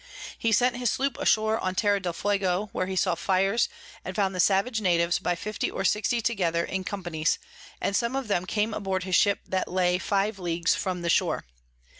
[0.35, 3.69] He sent his Sloop ashore on Terra del Fuego, where he saw Fires,
[4.03, 7.37] and found the savage Natives by 50 or 60 together in Companies,
[7.79, 10.73] and some of them came aboard his Ship that lay 5 Ls.
[10.73, 11.45] from the shore.